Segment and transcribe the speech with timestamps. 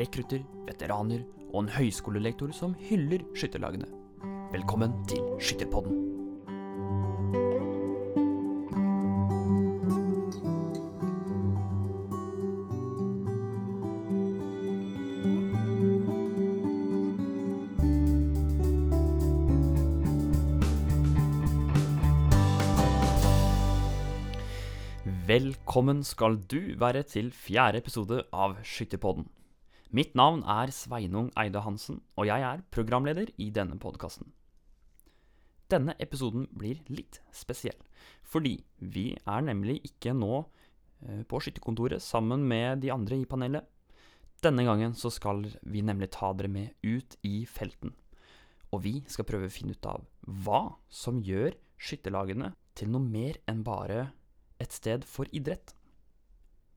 [0.00, 3.88] rekrutter, veteraner og en høyskolelektor som hyller skytterlagene.
[4.50, 6.06] Velkommen til Skytterpodden.
[25.30, 29.28] Velkommen skal du være til fjerde episode av Skytterpodden.
[29.90, 34.28] Mitt navn er Sveinung Eide Hansen, og jeg er programleder i denne podkasten.
[35.66, 37.78] Denne episoden blir litt spesiell,
[38.22, 43.66] fordi vi er nemlig ikke nå eh, på skytterkontoret sammen med de andre i panelet.
[44.38, 47.90] Denne gangen så skal vi nemlig ta dere med ut i felten.
[48.70, 53.42] Og vi skal prøve å finne ut av hva som gjør skytterlagene til noe mer
[53.50, 54.12] enn bare
[54.62, 55.74] et sted for idrett.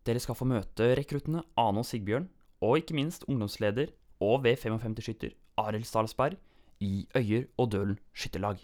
[0.02, 2.25] Dere skal få møte rekruttene Ane og Sigbjørn,
[2.63, 3.90] og ikke minst ungdomsleder
[4.23, 6.38] og V55-skytter Arild Stalsberg
[6.80, 8.58] i Øyer og Dølen skytterlag.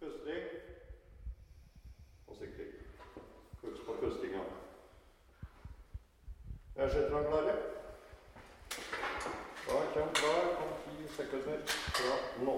[0.00, 0.46] Pusting
[2.26, 2.70] og sikring.
[3.62, 4.44] Husk på pustinga.
[6.76, 7.56] Er skytterne klare?
[9.66, 12.56] Da kommer klar om ti sekunder fra nå.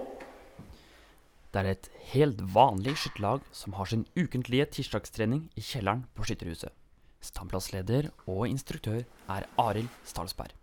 [1.53, 6.84] Det er et helt vanlig skytterlag som har sin ukentlige tirsdagstrening i kjelleren på Skytterhuset.
[7.25, 9.01] Standplassleder og instruktør
[9.33, 10.53] er Arild Stalsberg.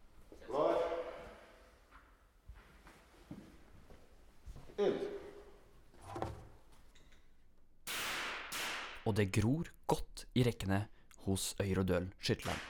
[9.03, 10.85] Og det gror godt i rekkene
[11.27, 12.61] hos Øyrodøl skytterlag.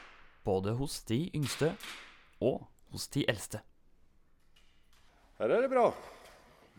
[0.44, 1.74] Både hos de yngste
[2.40, 3.60] og hos de eldste.
[5.38, 5.90] Her er det bra.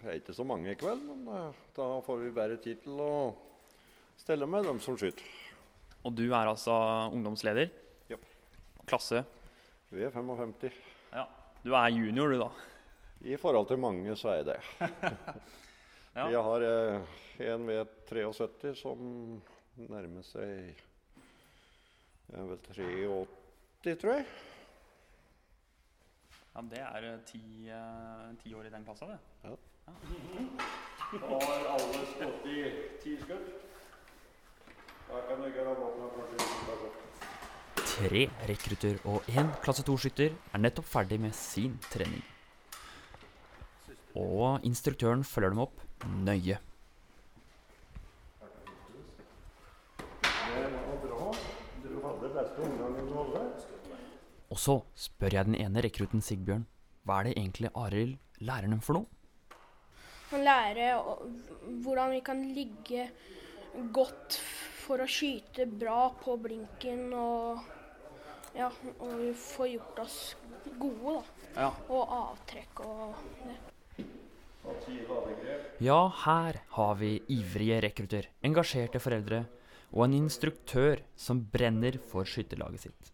[0.02, 3.00] Det er ikke så mange i kveld, men eh, da får vi bedre tid til
[3.00, 3.14] å
[4.20, 5.24] stelle med dem som skyter.
[6.04, 6.76] Og du er altså
[7.16, 7.70] ungdomsleder?
[8.12, 8.20] Ja.
[8.88, 9.24] Klasse?
[9.94, 10.80] Vi er 55.
[11.14, 11.26] Ja.
[11.64, 12.50] Du er junior, du, da?
[13.24, 14.62] I forhold til mange så er jeg det.
[16.14, 16.28] Ja.
[16.30, 19.00] Jeg har eh, en ved 73 som
[19.90, 20.76] nærmer seg
[22.30, 24.28] Jeg vel 83, tror jeg.
[26.54, 29.18] Ja, det er eh, ti, eh, ti år i den klassa, det.
[29.42, 29.56] Ja.
[29.88, 29.94] Ja.
[31.26, 32.60] Har alle stått i
[33.02, 33.50] ti skudd?
[35.03, 35.03] Da kan du gjøre våpenet kanskje
[37.94, 42.24] Tre rekrutter og én klasse 2-skytter er nettopp ferdig med sin trening.
[44.18, 45.84] Og instruktøren følger dem opp
[46.26, 46.58] nøye.
[54.54, 56.66] Og så spør jeg den ene rekrutten Sigbjørn
[57.04, 58.16] hva er det egentlig Arild
[58.48, 59.08] lærer dem for noe?
[60.32, 61.02] Han lærer
[61.84, 63.08] hvordan vi kan ligge
[63.94, 64.38] godt
[64.84, 67.64] for å skyte bra på blinken og
[68.54, 70.18] ja, og vi får gjort oss
[70.78, 71.22] gode, da.
[71.54, 71.70] Ja.
[71.90, 73.16] Og avtrekk og
[73.48, 73.56] det.
[75.84, 79.44] Ja, her har vi ivrige rekrutter, engasjerte foreldre
[79.92, 83.12] og en instruktør som brenner for skytterlaget sitt.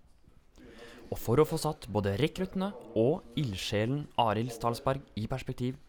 [1.10, 2.70] Og for å få satt både rekruttene
[3.00, 5.80] og ildsjelen Arild Stalsberg i perspektiv,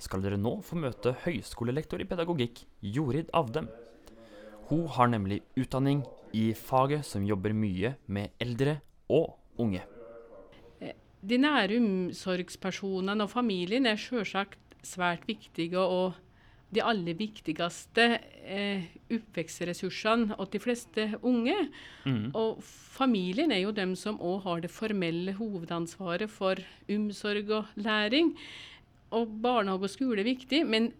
[0.00, 3.70] skal dere nå få møte høyskolelektor i pedagogikk Jorid Avdem.
[4.66, 6.02] Hun har nemlig utdanning
[6.34, 9.84] i faget som jobber mye med eldre og unge.
[11.26, 16.18] De nære omsorgspersonene og familien er selvsagt svært viktige og
[16.74, 18.04] de aller viktigste
[18.42, 21.56] eh, oppvekstressursene til de fleste unge.
[22.04, 22.34] Mm.
[22.34, 26.60] Og familien er jo dem som òg har det formelle hovedansvaret for
[26.90, 28.34] omsorg og læring.
[29.14, 30.90] Og barnehage og skole er viktig, men,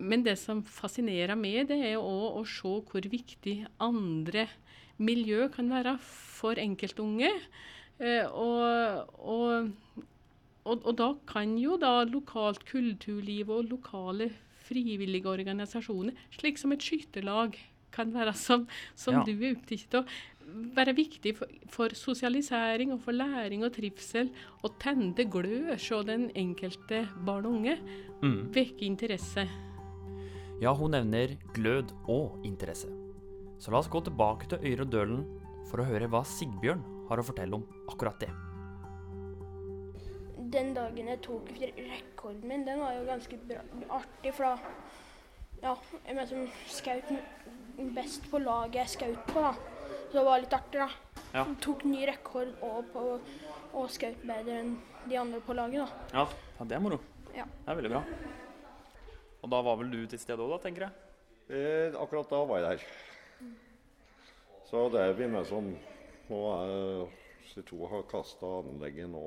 [0.00, 4.46] men det som fascinerer meg, det er òg å se hvor viktig andre
[5.00, 7.30] miljø kan være for enkeltunge.
[8.00, 9.70] Eh, og, og,
[10.64, 14.30] og, og da kan jo da lokalt kulturliv og lokale
[14.70, 17.58] frivillige organisasjoner, slik som et skytterlag
[17.92, 19.24] kan være, som, som Ja.
[19.26, 20.12] du er opptatt av,
[20.76, 24.30] være viktig for, for sosialisering og for læring og trivsel.
[24.62, 27.76] Og tende glød hos den enkelte barn og unge.
[28.22, 28.54] Mm.
[28.54, 29.46] Vekke interesse.
[30.60, 32.90] Ja, hun nevner glød og interesse.
[33.56, 35.22] Så la oss gå tilbake til Øyre og Dølen
[35.70, 38.28] for å høre hva Sigbjørn har å fortelle om akkurat det.
[40.52, 43.62] Den dagen jeg tok rekorden min, den var jo ganske bra,
[44.02, 44.58] artig, for da
[45.62, 45.72] Ja,
[46.06, 47.08] jeg mener som skaut
[47.96, 49.54] best på laget jeg skaut på, da.
[50.10, 51.22] Så det var litt artig, da.
[51.38, 51.46] Ja.
[51.64, 53.06] Tok ny rekord og, på,
[53.72, 54.76] og skaut bedre enn
[55.06, 56.20] de andre på laget, da.
[56.20, 57.00] Ja, det er moro.
[57.32, 57.48] Ja.
[57.48, 58.04] Det er veldig bra.
[59.40, 61.06] Og da var vel du til stede òg, tenker jeg?
[61.50, 63.50] Eh, akkurat da var jeg der.
[64.70, 65.70] Så det er vi med som
[66.30, 67.08] nå er
[67.54, 69.22] de to har kasta anlegget nå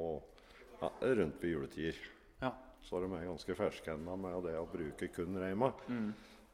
[0.80, 1.98] ja, rundt ved juletider.
[2.40, 2.54] Ja.
[2.84, 5.74] Så de er ganske ferske ennå med det å bruke kun reima.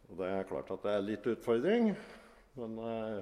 [0.09, 1.91] Og det er klart at det er litt utfordring.
[2.57, 3.19] Men eh,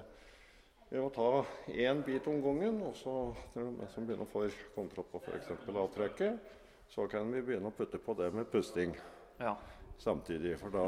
[0.89, 2.79] vi må ta én bit om gangen.
[2.87, 3.15] Og så
[3.57, 4.45] når de som begynner å få
[4.75, 5.51] kontroll på f.eks.
[5.67, 6.53] avtrekket,
[6.87, 8.95] så kan vi begynne å putte på det med pusting
[9.41, 9.57] Ja.
[10.01, 10.57] Samtidig.
[10.61, 10.85] For da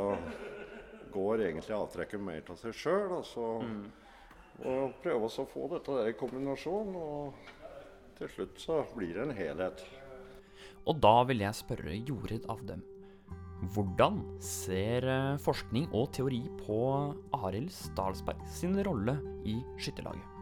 [1.14, 3.16] går egentlig avtrekket mer til seg sjøl.
[3.20, 3.82] Altså, mm.
[4.66, 6.94] og prøve å få dette der i kombinasjon.
[7.00, 7.58] Og
[8.20, 9.84] til slutt så blir det en helhet.
[10.90, 12.82] Og da vil jeg spørre Jorid av dem.
[13.76, 16.80] Hvordan ser eh, forskning og teori på
[17.36, 20.36] Arild Stalsberg sin rolle i skytterlaget?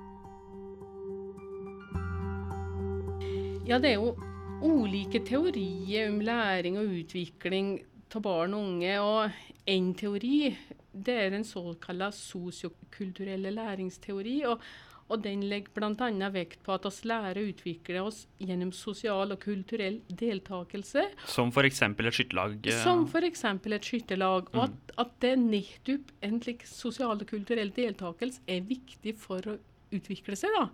[3.67, 4.13] Ja, det er jo
[4.61, 7.73] ulike teorier om læring og utvikling
[8.15, 8.97] av barn og unge.
[9.03, 9.31] Og
[9.67, 10.55] én teori
[10.97, 14.43] det er den såkalte sosiokulturelle læringsteori.
[14.45, 14.61] og
[15.07, 16.29] og den legger bl.a.
[16.33, 21.05] vekt på at oss lærer å utvikle oss gjennom sosial og kulturell deltakelse.
[21.31, 21.81] Som f.eks.
[21.81, 22.57] et skytterlag?
[22.67, 23.43] eh, Som f.eks.
[23.45, 24.51] et skytterlag.
[24.51, 29.55] Og at, at det nettopp en slik sosial og kulturell deltakelse er viktig for å
[29.95, 30.51] utvikle seg.
[30.59, 30.67] da.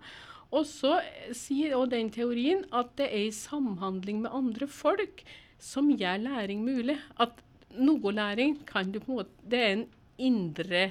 [0.50, 0.98] Og så
[1.34, 5.22] sier også den teorien at det er i samhandling med andre folk
[5.64, 6.98] som gjør læring mulig.
[7.20, 7.40] At
[7.74, 9.86] noe læring kan du på en måte Det er en
[10.18, 10.84] indre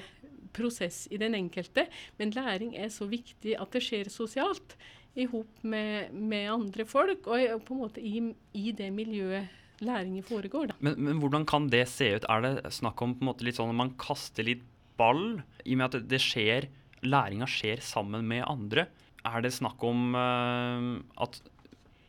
[0.54, 1.88] prosess i den enkelte,
[2.18, 4.76] men læring er så viktig at det skjer sosialt
[5.18, 8.20] i hop med, med andre folk, og på en måte i,
[8.54, 9.50] i det miljøet
[9.84, 10.70] læringen foregår.
[10.70, 10.78] da.
[10.78, 12.26] Men, men hvordan kan det se ut?
[12.30, 14.62] Er det snakk om på en måte litt sånn at man kaster litt
[14.98, 16.70] ball, i og med at det skjer
[17.04, 18.86] Læringa skjer sammen med andre?
[19.28, 21.36] Er det snakk om uh, at,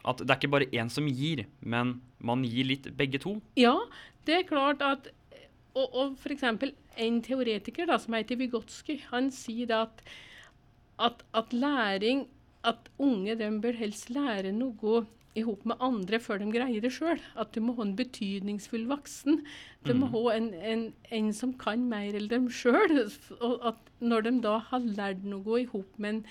[0.06, 3.38] at det er ikke bare én som gir, men man gir litt begge to?
[3.60, 3.76] Ja,
[4.28, 5.12] det er klart at
[5.76, 6.44] Og, og f.eks.
[7.04, 10.00] en teoretiker da, som heter Vygotsky, han sier at,
[11.04, 12.28] at, at læring
[12.64, 15.04] At unge de bør helst lære noe
[15.36, 17.20] i hop med andre før de greier det sjøl.
[17.36, 19.42] At du må ha en betydningsfull voksen.
[19.84, 23.02] Du må ha en, en, en som kan mer enn dem sjøl.
[23.42, 26.22] Og at når de da har lært noe i hop med en,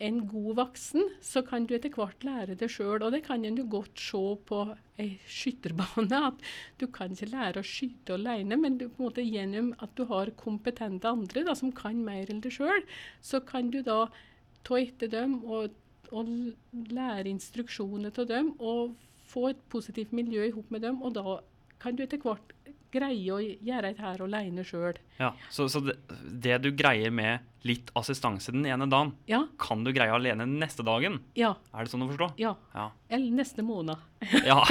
[0.00, 3.02] en god voksen, så kan du etter hvert lære det sjøl.
[3.04, 4.60] Og det kan en jo godt se på
[5.00, 6.22] ei skytterbane.
[6.30, 6.40] At
[6.80, 10.06] du kan ikke lære å skyte alene, men du, på en måte, gjennom at du
[10.10, 12.86] har kompetente andre da, som kan mer enn deg sjøl,
[13.20, 14.06] så kan du da
[14.66, 15.76] ta etter dem og,
[16.12, 16.32] og
[16.92, 18.96] lære instruksjoner til dem og
[19.30, 21.02] få et positivt miljø i hop med dem.
[21.04, 21.40] Og da
[21.80, 22.56] kan du etter hvert
[22.92, 24.98] greie å gjøre dette her alene sjøl.
[25.20, 25.94] Ja, Så, så det,
[26.42, 30.82] det du greier med litt assistanse den ene dagen, Ja, kan du greie alene neste
[30.86, 31.18] dagen?
[31.36, 32.30] ja, Er det sånn å forstå?
[32.40, 32.54] ja.
[32.74, 32.86] Ja.
[33.10, 33.98] Eller neste måned.
[34.46, 34.62] ja.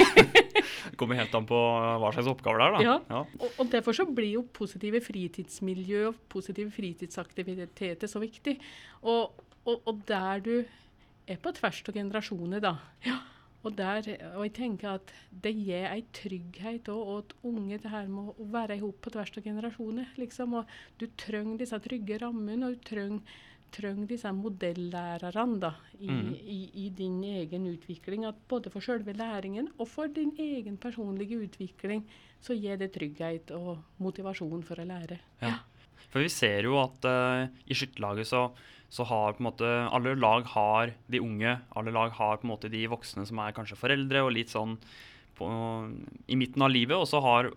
[0.90, 1.54] Det kommer helt an på
[2.00, 2.98] hva slags oppgaver det er, da.
[3.14, 3.20] Ja.
[3.38, 8.56] Og, og derfor så blir jo positive fritidsmiljø og positive fritidsaktiviteter så viktig.
[9.06, 10.54] Og, og, og der du
[11.30, 12.74] er på tvers av generasjoner, da.
[13.06, 13.20] Ja.
[13.60, 15.12] Og, der, og jeg tenker at
[15.44, 19.12] det gir en trygghet òg, at unge det her med å være i hop på
[19.12, 20.08] tvers av generasjoner.
[20.16, 23.36] liksom, og Du trenger disse trygge rammene, og du trenger,
[23.70, 26.32] trenger disse modellærerne da, i, mm.
[26.40, 28.24] i, i din egen utvikling.
[28.30, 32.06] At både for selve læringen og for din egen personlige utvikling
[32.40, 35.20] så gir det trygghet og motivasjon for å lære.
[35.44, 35.58] Ja.
[36.10, 38.48] For vi ser jo at uh, i skytterlaget så,
[38.90, 42.50] så har på en måte alle lag har de unge, alle lag har på en
[42.52, 44.76] måte de voksne som er kanskje foreldre og litt sånn
[45.38, 45.46] på,
[46.28, 47.50] i midten av livet, og så har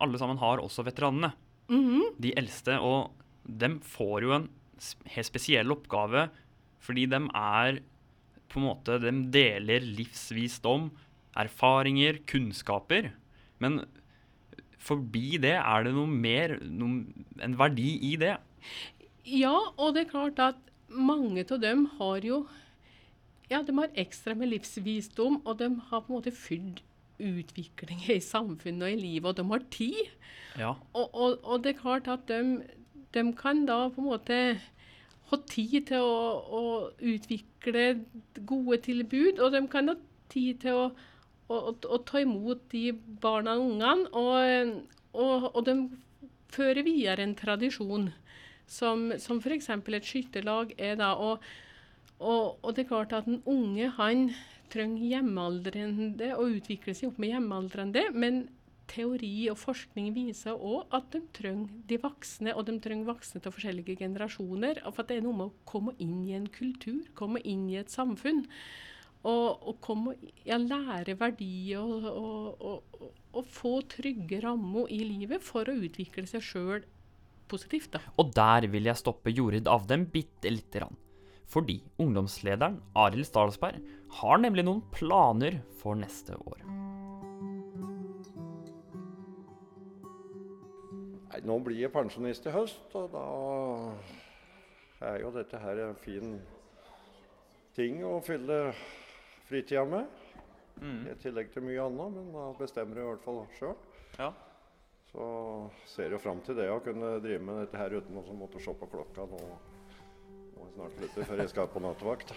[0.00, 1.32] alle sammen har også veteranene,
[1.68, 2.14] Mhm.
[2.18, 3.10] de eldste, og
[3.44, 4.48] dem får jo en
[5.12, 6.30] helt spesiell oppgave
[6.80, 7.80] fordi dem er
[8.48, 10.90] på en måte, de deler livsvisdom,
[11.36, 13.10] erfaringer, kunnskaper,
[13.60, 13.82] men
[14.78, 17.04] forbi det er det noe mer, noe,
[17.44, 18.38] en verdi i det.
[19.28, 20.56] Ja, og det er klart at
[20.88, 22.46] mange av dem har jo
[23.48, 26.82] Ja, de har ekstra med livsvisdom, og de har på en måte fylt
[27.18, 30.10] utvikling i samfunnet og i livet, og de har tid.
[30.60, 30.74] Ja.
[30.92, 32.60] Og, og, og det er klart at de,
[33.16, 34.38] de kan da på en måte
[35.30, 36.18] ha tid til å,
[36.58, 36.62] å
[37.00, 37.86] utvikle
[38.48, 39.96] gode tilbud, og de kan ha
[40.32, 40.86] tid til å,
[41.48, 42.92] å, å, ta imot de
[43.22, 44.08] barna og ungene.
[44.12, 44.78] Og,
[45.16, 45.76] og, og de
[46.52, 48.10] fører videre en tradisjon,
[48.68, 49.70] som, som f.eks.
[49.72, 51.14] et skytterlag er da.
[51.16, 51.42] Og,
[52.18, 54.28] og, og det er klart at den unge han
[54.72, 58.42] trenger hjemmealdrende og utvikle seg opp med hjemmealdrende, men
[58.88, 63.54] teori og forskning viser òg at de trenger de voksne, og de trenger voksne til
[63.54, 64.82] forskjellige generasjoner.
[64.94, 67.92] For det er noe med å komme inn i en kultur, komme inn i et
[67.92, 68.46] samfunn.
[69.28, 70.14] Og, og komme,
[70.46, 76.44] ja, lære verdier og, og, og få trygge rammer i livet for å utvikle seg
[76.46, 76.86] sjøl
[77.48, 77.92] positivt.
[77.96, 78.00] da.
[78.18, 80.96] Og der vil jeg stoppe Jorid Avdem bitte lite grann.
[81.48, 83.80] Fordi ungdomslederen Arild Stalsberg
[84.20, 86.60] har nemlig noen planer for neste år.
[91.28, 93.24] Nei, nå blir jeg pensjonist i høst, og da
[95.08, 96.38] er jo dette her en fin
[97.76, 98.72] ting å fylle
[99.48, 100.08] fritida med.
[100.78, 103.74] I tillegg til mye annet, men da bestemmer jeg i hvert fall sjøl.
[104.18, 104.30] Ja.
[105.08, 105.26] Så
[105.88, 108.74] ser jeg fram til det å kunne drive med dette her uten å måtte se
[108.76, 109.40] på klokka nå.
[110.54, 112.34] Nå er snart slutte før jeg skal på nattevakt.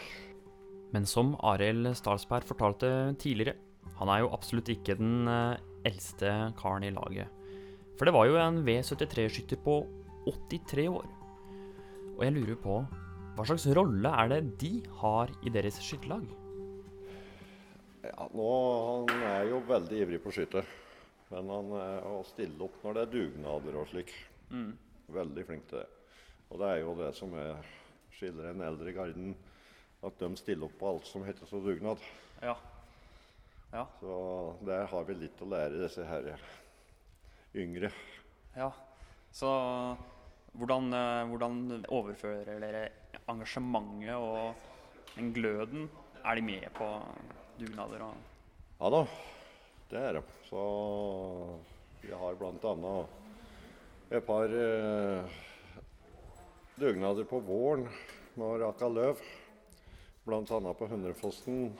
[0.92, 3.58] Men som Arild Stalsberg fortalte tidligere,
[4.00, 7.32] han er jo absolutt ikke den eh, eldste karen i laget.
[8.00, 9.82] For det var jo en V73-skytter på
[10.28, 11.08] 83 år.
[12.18, 12.82] Og jeg lurer på,
[13.38, 16.26] hva slags rolle er det de har i deres skytterlag?
[18.02, 18.50] Ja, nå,
[19.08, 20.66] Han er jo veldig ivrig på å skyte.
[21.32, 24.12] Men han er å stille opp når det er dugnader og slik.
[25.12, 25.88] Veldig flink til det.
[26.52, 27.72] Og det er jo det som er,
[28.18, 29.34] skiller en eldre garden.
[30.04, 32.02] At de stiller opp på alt som heter så dugnad.
[32.44, 32.58] Ja.
[33.72, 33.86] Ja.
[34.02, 34.16] Så
[34.68, 36.34] der har vi litt å lære disse her
[37.56, 37.92] yngre.
[38.58, 38.72] Ja.
[39.32, 39.52] Så
[40.60, 42.90] hvordan, eh, hvordan overfører dere
[43.32, 45.88] engasjementet og den gløden?
[46.26, 46.88] Er de med på
[47.58, 48.16] dugnader og
[48.82, 49.06] Ja da,
[49.92, 50.22] det er de.
[50.48, 50.62] Så
[52.02, 52.94] vi har bl.a.
[54.12, 55.40] et par eh,
[56.80, 57.88] dugnader på våren
[58.38, 59.22] med å rake løv.
[60.24, 60.74] Bl.a.
[60.78, 61.72] på Hundrefossen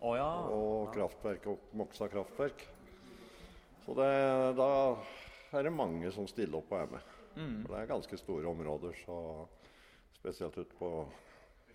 [0.00, 0.28] oh, ja.
[0.50, 2.66] og kraftverk og Moksa kraftverk.
[3.84, 4.10] Så det,
[4.58, 4.70] da
[5.54, 7.16] er det mange som stiller opp og er med.
[7.40, 9.16] For Det er ganske store områder, så
[10.18, 10.90] spesielt ute på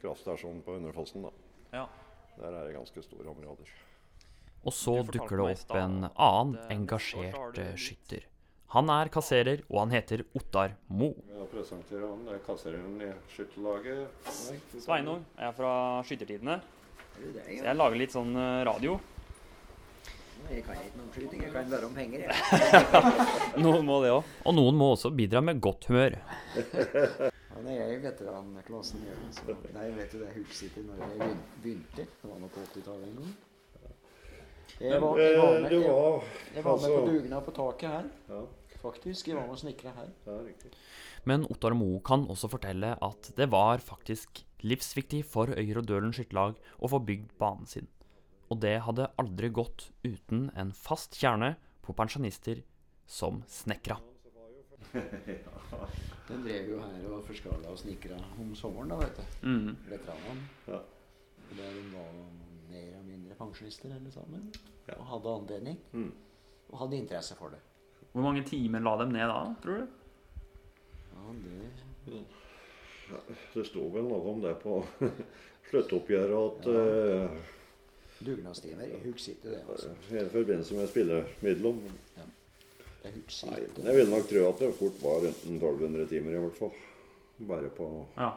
[0.01, 1.25] kraftstasjonen på Hundrefossen.
[1.25, 1.31] da.
[1.79, 1.87] ja.
[2.35, 3.69] Der er det ganske store områder.
[4.65, 8.23] Og så Du dukker det opp en annen eh, har engasjert eh, skytter.
[8.75, 11.11] Han er kasserer, og han heter Ottar Mo.
[11.29, 14.31] Jeg presenterer han, det er kassereren i skytterlaget.
[14.83, 16.57] Sveinung jeg er fra Skyttertidene.
[17.15, 18.97] Er Så jeg lager litt sånn eh, radio.
[20.49, 22.25] Jeg kan ikke noe om skyting, jeg kan bare om penger.
[22.25, 22.91] Jeg.
[23.63, 24.35] Noen må det òg.
[24.45, 26.19] Og noen må også bidra med godt humør.
[26.53, 29.07] Ja, nei, jeg er veteranklassen.
[29.07, 29.55] Ja.
[29.77, 32.05] Nei, vet du, det er Hulk når jeg begynte.
[32.11, 33.35] Det var nok på 80-tallet en gang.
[34.81, 36.21] Jeg var, jeg var med, jeg, jeg var
[36.53, 38.41] med på altså- dugnad på taket her, Ja,
[38.81, 39.27] faktisk.
[39.27, 40.09] Jeg var med og snikra her.
[40.27, 40.69] er.
[41.25, 46.13] Men Ottar Mo kan også fortelle at det var faktisk livsviktig for Øyer og Dølen
[46.13, 47.87] skytterlag å få bygd banen sin.
[48.51, 52.61] Og det hadde aldri gått uten en fast kjerne på pensjonister
[53.07, 53.97] som Snekra.
[56.27, 59.47] Den drev jo her og forskala og snekra om sommeren, da, vet du.
[59.47, 59.75] Mm.
[59.89, 60.45] Veteranene.
[60.67, 60.79] Ja.
[61.55, 62.07] Der de var
[62.69, 64.47] mer og mindre pensjonister alle sammen.
[64.87, 64.97] Ja.
[64.99, 65.79] Og hadde anledning.
[65.93, 66.11] Mm.
[66.69, 67.59] Og hadde interesse for det.
[68.11, 69.87] Hvor mange timer la dem ned da, tror du?
[71.15, 71.33] Ja,
[72.05, 72.23] det
[73.53, 74.79] Det sto vel noe om det på
[75.69, 77.51] sluttoppgjøret at eh,
[78.25, 78.87] Dugnadstimer.
[78.87, 79.61] Jeg husker ikke det.
[79.69, 79.91] altså.
[80.15, 81.91] i forbindelse med spillemidlene
[83.03, 83.83] Jeg husker Nei, ikke.
[83.85, 86.73] jeg vil nok tro at det fort var enten 1200 timer i hvert fall.
[87.49, 88.31] Bare på Ja.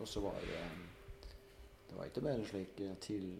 [0.00, 0.76] Og så var det var
[2.10, 3.32] ikke bare slik eh, til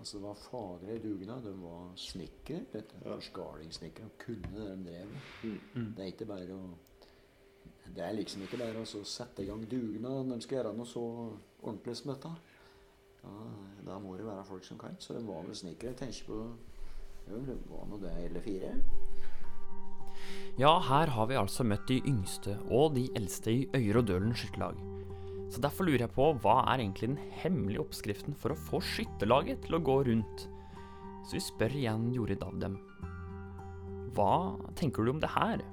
[0.00, 1.42] Altså det var fagre i dugnad.
[1.44, 2.60] De var snekkere.
[2.72, 3.14] Ja.
[3.14, 4.08] Forskalingssnekkere.
[4.18, 5.58] Kunne det de drev med.
[5.74, 5.90] Mm.
[5.96, 6.70] Det er ikke bare å
[7.90, 10.86] Det er liksom ikke bare å sette i gang dugnad når de skal gjøre noe
[10.88, 11.02] så
[11.60, 12.30] ordentlig som dette.
[13.20, 13.32] Da,
[13.90, 14.96] da må det være folk som kan.
[14.98, 15.92] Så de var vel snekkere.
[15.92, 16.40] Jeg tenker på
[17.30, 18.72] Jo, det var nå det eller fire.
[20.58, 24.32] Ja, her har vi altså møtt de yngste og de eldste i Øyer og Dølen
[24.36, 24.80] skytterlag.
[25.50, 29.64] Så derfor lurer jeg på, hva er egentlig den hemmelige oppskriften for å få skytterlaget
[29.66, 30.46] til å gå rundt?
[31.26, 32.78] Så vi spør igjen Jorid av dem.
[34.14, 35.64] Hva tenker du om det her?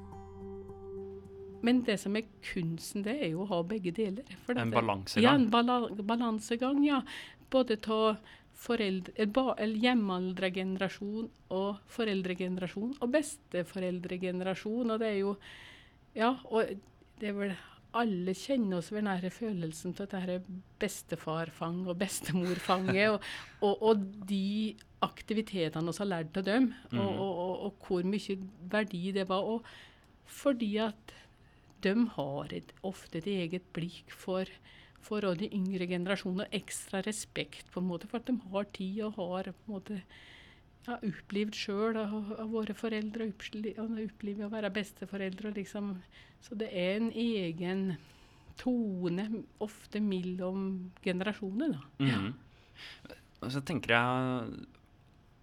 [1.65, 4.25] Men det som er kunsten, det er jo å ha begge deler.
[4.45, 5.25] For En balansegang.
[5.25, 7.01] Ja, en bala balansegang, ja.
[7.53, 8.17] Både av
[8.67, 14.91] eller hjemmealdregenerasjon og foreldregenerasjon og besteforeldregenerasjon.
[14.91, 15.37] Og det er jo
[16.17, 16.65] Ja, og
[17.21, 17.51] det er vel
[17.97, 20.45] alle kjenner oss ved nære følelsen til dette er
[20.81, 23.27] bestefarfang og bestemorfanget, og,
[23.61, 24.75] og, og de
[25.05, 28.37] aktivitetene vi har lært av dem, og, og, og, hvor mye
[28.71, 29.45] verdi det var.
[29.45, 29.67] Og
[30.27, 31.13] fordi at
[31.85, 34.49] de har et, ofte et eget blikk for,
[35.03, 39.03] for de yngre generasjoner, og ekstra respekt på en måte, for at de har tid
[39.07, 40.01] og har på en måte
[40.87, 43.73] ja, opplevd sjøl av, av våre foreldre, og opple-
[44.07, 45.49] opplevd å være besteforeldre.
[45.51, 45.91] og Liksom.
[46.41, 47.97] Så det er en egen
[48.57, 51.75] tone, ofte mellom generasjoner.
[51.75, 52.05] da.
[52.05, 52.33] Mhm.
[53.51, 54.65] Så tenker jeg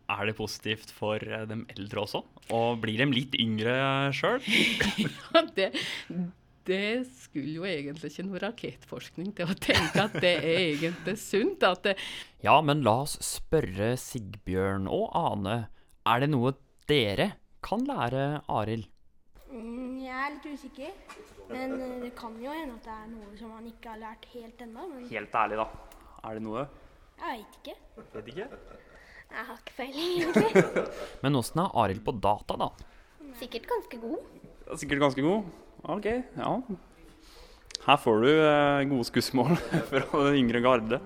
[0.09, 2.25] Er det positivt for dem eldre også?
[2.53, 4.41] Og blir de litt yngre sjøl?
[5.57, 5.71] det,
[6.67, 11.63] det skulle jo egentlig ikke noe rakettforskning til å tenke at det er egentlig sunt.
[11.69, 11.97] At det,
[12.45, 15.57] Ja, men la oss spørre Sigbjørn og Ane.
[16.09, 16.55] Er det noe
[16.91, 17.31] dere
[17.65, 18.89] kan lære Arild?
[19.51, 20.91] Mm, Jeg er litt usikker,
[21.51, 24.27] men eh, det kan jo hende at det er noe som han ikke har lært
[24.35, 24.89] helt ennå.
[24.91, 25.69] Men Helt ærlig, da.
[26.25, 26.67] Er det noe?
[27.25, 27.75] jeg vet ikke.
[28.17, 28.49] Vet ikke.
[29.35, 30.85] Jeg har ikke peiling, egentlig.
[31.25, 32.69] Men åssen er Arild på data, da?
[33.41, 34.43] Sikkert ganske god.
[34.81, 35.49] Sikkert ganske god.
[35.85, 36.53] OK, ja.
[37.85, 39.59] Her får du eh, gode skussmål
[39.91, 41.01] fra den yngre garde.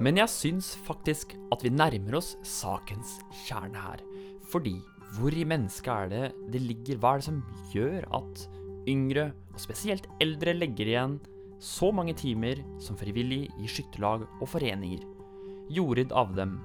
[0.00, 4.04] Men jeg syns faktisk at vi nærmer oss sakens kjerne her.
[4.52, 4.76] Fordi
[5.16, 7.00] hvor i mennesket er det det ligger?
[7.02, 7.42] Hva er det som
[7.74, 8.46] gjør at
[8.90, 11.18] yngre, og spesielt eldre, legger igjen
[11.60, 15.02] så mange timer som frivillig i skytterlag og foreninger?
[15.70, 16.56] Jorid Avdem,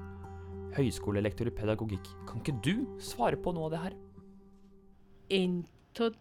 [0.77, 4.01] høyskolelektor i pedagogikk, kan ikke du svare på noe av det her?
[5.29, 5.65] en
[5.99, 6.13] av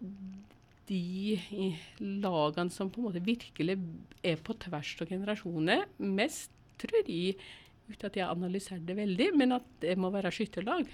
[0.89, 1.39] de
[2.01, 3.77] lagene som på en måte virkelig
[4.25, 6.51] er på tvers av generasjoner, mest
[6.81, 7.37] tror jeg
[7.89, 10.87] uten at jeg analyserer det veldig, men at det må være skytterlag.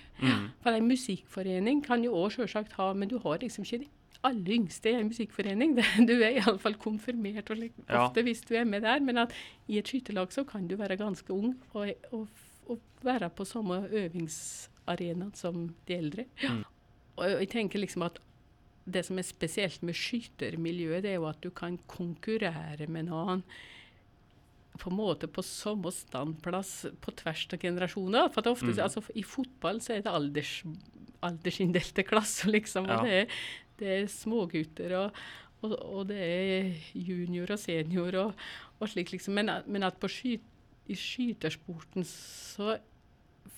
[0.65, 3.89] For en musikkforening kan jo òg selvsagt ha, men du har liksom ikke de
[4.27, 5.77] aller yngste i en musikkforening.
[6.11, 8.03] Du er iallfall konfirmert og slik, Ja.
[8.09, 9.33] ofte hvis du er med der, men at
[9.71, 12.27] i et skytterlag så kan du være ganske ung og, og,
[12.69, 16.27] og være på samme øvingsarena som de eldre.
[17.17, 18.19] Og jeg tenker liksom at
[18.95, 23.45] det som er spesielt med skytermiljøet, det er jo at du kan konkurrere med noen
[24.81, 28.31] på en måte på samme standplass på tvers av generasjoner.
[28.33, 30.55] For ofte, altså, I fotball så er det alders,
[31.27, 32.89] aldersinndelte klasser, liksom.
[32.89, 32.97] Ja.
[32.97, 33.41] Og det er,
[33.81, 35.21] det er smågutter, og,
[35.61, 38.47] og, og det er junior og senior og,
[38.79, 39.37] og slik, liksom.
[39.37, 40.39] Men, men at på sky,
[40.91, 42.79] i skytersporten så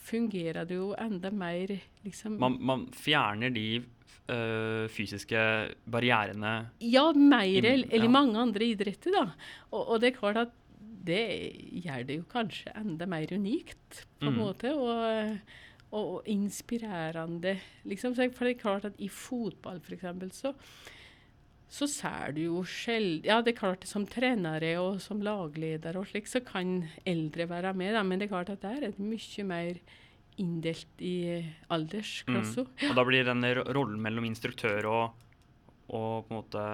[0.03, 1.71] fungerer det jo enda mer
[2.03, 3.83] liksom Man, man fjerner de
[4.29, 5.43] eh, fysiske
[5.91, 6.69] barrierene.
[6.81, 9.25] Ja, mer eller mange andre idretter, da.
[9.73, 10.53] Og, og det er klart at
[11.03, 11.23] det
[11.83, 14.39] gjør det jo kanskje enda mer unikt, på en Mm.
[14.39, 14.71] måte.
[14.75, 15.39] Og,
[15.93, 18.15] og, inspirerende, liksom.
[18.15, 20.55] For det er klart at i fotball, eksempel, så
[21.73, 26.07] så ser du jo sjelden Ja, det er klart som trenere og som lagleder og
[26.11, 28.99] slik, så kan eldre være med, da, men det er klart at der er det
[29.01, 29.79] mye mer
[30.41, 31.43] inndelt i
[31.73, 32.69] aldersklasser.
[32.89, 35.29] Og da blir den rollen mellom instruktør og,
[35.93, 36.65] og på en måte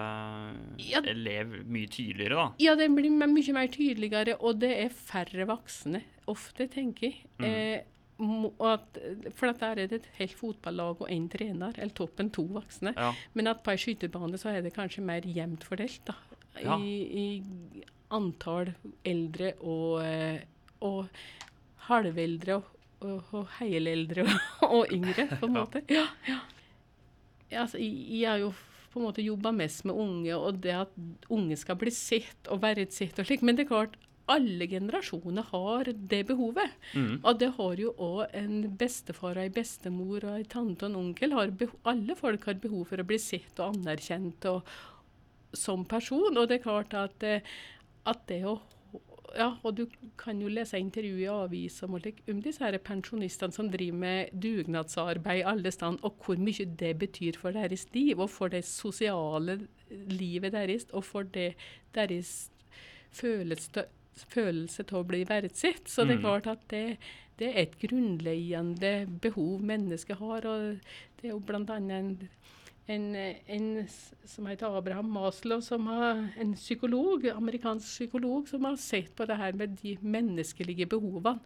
[0.85, 1.03] Ja.
[1.03, 2.49] elev mye tydeligere, da.
[2.63, 7.25] Ja, det blir mye mer tydeligere, og det er færre voksne, ofte, tenker jeg.
[7.39, 7.45] Mm.
[7.49, 8.99] Eh, at,
[9.39, 12.95] for at der er det et helt fotballag og én trener, eller toppen to voksne.
[12.97, 13.13] Ja.
[13.35, 16.17] Men at på ei skytebane så er det kanskje mer jevnt fordelt, da.
[16.59, 16.79] Ja.
[16.83, 18.73] I, I antall
[19.07, 20.41] eldre og, eh,
[20.83, 21.07] og
[21.89, 24.27] halveldre og, og, og eldre
[24.67, 25.85] og, yngre, på en måte.
[25.93, 26.41] Ja, ja.
[27.63, 28.53] Altså, jeg, har jo
[28.93, 30.99] på en måte jobba mest med unge, og det at
[31.33, 33.45] unge skal bli sett og verdsatt og slik.
[33.47, 33.97] Men det er klart,
[34.29, 36.75] alle generasjoner har det behovet.
[36.93, 37.21] Mm.
[37.23, 41.01] Og det har jo òg en bestefar og ei bestemor og ei tante og en
[41.01, 41.37] onkel.
[41.89, 44.69] Alle folk har behov for å bli sett og anerkjent og,
[45.57, 46.35] som person.
[46.35, 47.57] Og det er klart at, eh,
[48.09, 48.59] at det å
[49.37, 49.87] ja, og du
[50.19, 51.99] kan jo lese intervju i aviser om,
[52.43, 57.51] disse her pensjonistene som driver med dugnadsarbeid alle steder, og hvor mye det betyr for
[57.57, 59.61] deres liv, og for det sosiale
[59.91, 61.55] livet deres, og for det
[61.95, 62.51] deres
[63.13, 63.85] følelse,
[64.29, 65.89] følelse til å bli verdsatt.
[65.89, 66.23] Så det er Mm.
[66.25, 66.99] klart at det,
[67.39, 70.81] det er et grunnleggende behov mennesket har, og
[71.21, 72.29] det er jo annet en
[72.89, 73.09] en,
[73.47, 73.67] en
[74.25, 79.37] som heter Abraham Maslow, som har, en psykolog, amerikansk psykolog, som har sett på det
[79.37, 81.41] her med de menneskelige behovene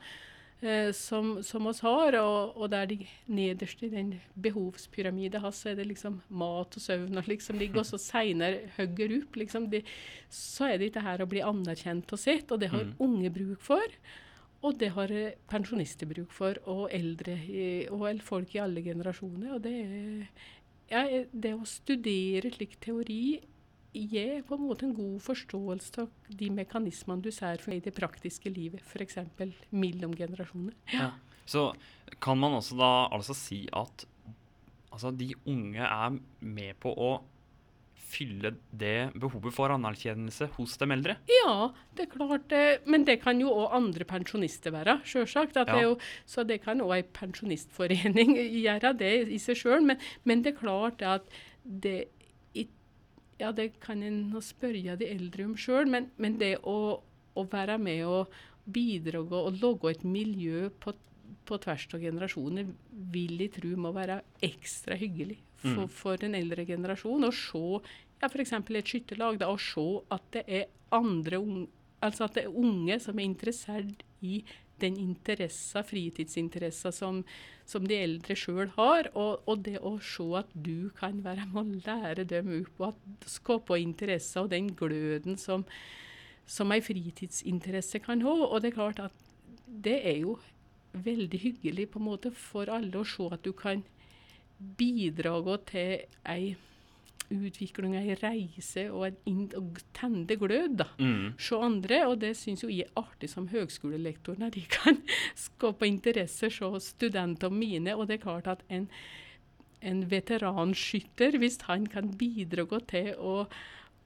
[0.63, 2.15] eh, som, som oss har.
[2.21, 4.15] Og, og der de nederst i den
[4.47, 9.23] behovspyramiden hans, er det liksom mat og søvn og liksom ligger, og så seinere høyere
[9.25, 9.83] opp, liksom, de,
[10.31, 12.95] så er det dette her å bli anerkjent og sett, og det har Mm.
[13.03, 14.01] unge bruk for.
[14.63, 17.35] Og det har eh, pensjonister bruk for, og eldre,
[17.91, 19.57] og folk i alle generasjoner.
[19.57, 20.27] og det er
[20.93, 23.41] ja, det å studere slik teori
[23.93, 27.93] gir på en måte en god forståelse av de mekanismene du ser for i det
[27.97, 29.19] praktiske livet, f.eks.
[29.71, 30.77] mellom generasjoner.
[30.95, 31.13] Ja.
[31.45, 31.73] Så
[32.23, 34.07] kan man også da altså si at
[34.93, 37.13] altså, de unge er med på å
[38.13, 41.17] fylle det behovet for anerkjennelse hos de eldre?
[41.31, 42.49] Ja, det er klart.
[42.51, 45.57] det, Men det kan jo òg andre pensjonister være, sjølsagt.
[45.57, 45.95] Ja.
[46.27, 48.35] Så det kan òg ei pensjonistforening
[48.65, 49.87] gjøre, det i seg sjøl.
[49.87, 51.31] Men, men det er klart at
[51.63, 52.09] det
[53.41, 57.01] Ja, det kan en spørre de eldre om sjøl, men, men det å,
[57.35, 58.37] å være med og
[58.71, 60.93] bidra og lage et miljø på,
[61.49, 62.73] på tvers av generasjoner,
[63.13, 65.89] vil jeg tro må være ekstra hyggelig for, Mm.
[65.89, 67.29] for den eldre generasjonen.
[67.29, 67.81] Å se
[68.23, 68.53] ja, f.eks.
[68.53, 71.69] et skytterlag, da, og se at det er andre unge,
[72.03, 74.43] altså at det er unge som er interessert i
[74.83, 77.23] den interessa, fritidsinteressa som,
[77.69, 79.11] som de eldre sjøl har.
[79.15, 82.89] Og, og, det å se at du kan være med å lære dem opp, og
[82.93, 85.67] at skape interesser og den gløden som,
[86.47, 88.35] som ei fritidsinteresse kan ha.
[88.49, 89.29] Og det er klart at
[89.67, 90.39] det er jo
[90.93, 93.83] veldig hyggelig på en måte for alle å se at du kan
[94.79, 96.55] bidra til ei
[97.33, 100.77] utvikling, ei reise og, en, og tenne glød.
[100.83, 100.89] da.
[100.99, 101.33] Mm.
[101.41, 105.01] Se andre, og det syns jo jeg er artig som høgskolelektor, når de kan
[105.47, 107.97] skape interesse hos studentene mine.
[107.97, 108.89] Og det er klart at en,
[109.81, 113.37] en veteranskytter, hvis han kan bidra til å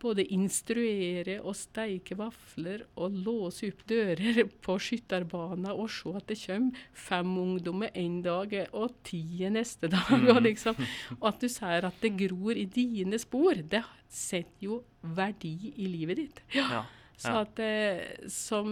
[0.02, 6.38] både instruere og steike vafler og låse opp dører på skytterbanen og se at det
[6.42, 10.12] kommer fem ungdommer en dag og ti neste dag.
[10.12, 10.28] Mm.
[10.35, 10.76] Og, liksom,
[11.20, 13.82] og at du ser at det gror i dine spor, det
[14.12, 14.82] setter jo
[15.16, 16.44] verdi i livet ditt.
[16.56, 16.85] Ja.
[17.16, 18.68] Så at eh, som,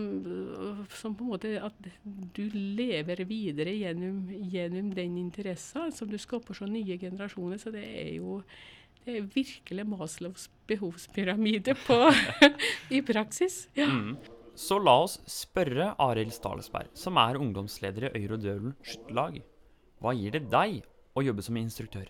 [0.92, 1.86] som, på en måte at
[2.36, 7.60] du lever videre gjennom, gjennom den interessen som du skaper så nye generasjoner.
[7.60, 8.42] Så det er jo
[9.04, 11.98] det er virkelig Maslows behovspyramide på,
[12.96, 13.66] i praksis.
[13.76, 13.88] Ja.
[13.90, 14.16] Mm.
[14.54, 19.40] Så la oss spørre Arild Stalesberg, som er ungdomsleder i Øyre Dølen skytterlag.
[19.98, 22.06] Hva gir det deg å jobbe som instruktør?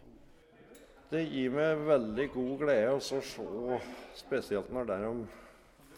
[1.10, 3.20] Det gir meg veldig god glede å se,
[4.18, 5.10] spesielt når de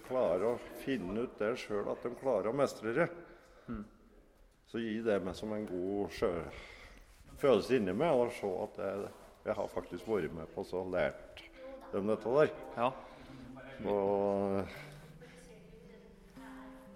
[0.07, 3.09] klarer å finne ut det sjøl, at de klarer å mestre det.
[4.71, 6.33] Så gir det meg som en god sjø
[7.41, 9.13] følelse inni meg å se at det er det,
[9.47, 11.43] jeg har faktisk vært med på og lært
[11.93, 12.51] dem dette der.
[12.77, 12.91] Ja.
[13.87, 14.67] Og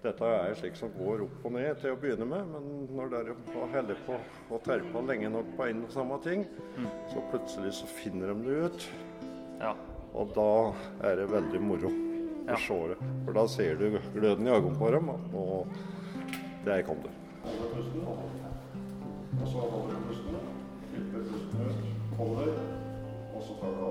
[0.01, 3.35] dette er slik som går opp og ned til å begynne med, men når dere
[3.53, 4.17] holder på
[4.49, 6.45] og terper lenge nok på en og samme ting,
[7.11, 8.87] så plutselig så finner de det ut.
[9.61, 9.75] Ja.
[10.17, 10.47] Og da
[11.07, 11.91] er det veldig moro
[12.47, 12.55] Ja.
[12.55, 12.97] å se det.
[13.23, 15.67] For da ser du gløden i øynene på dem, og
[16.65, 17.13] det kom det.
[19.41, 19.61] Og så
[22.21, 22.53] Holder.
[23.35, 23.90] Og så tar du avtrekk.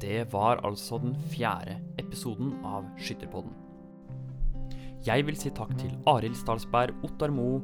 [0.00, 3.54] Det var altså den fjerde episoden av Skytterpodden.
[5.06, 7.60] Jeg vil si takk til Arild Stalsberg, Ottar Mo,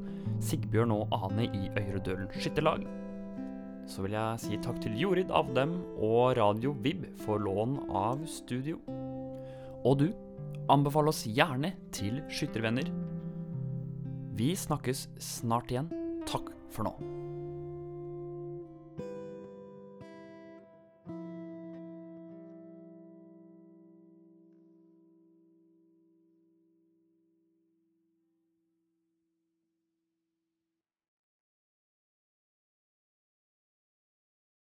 [0.46, 2.84] Sigbjørn og Ane i Øyredølen skytterlag.
[3.90, 8.78] Så vil jeg si takk til Jorid Avdem og Radio Vib for lån av studio.
[9.82, 10.06] Og du,
[10.70, 12.92] anbefal oss gjerne til skyttervenner.
[14.38, 15.90] Vi snakkes snart igjen.
[16.30, 16.94] Takk for nå.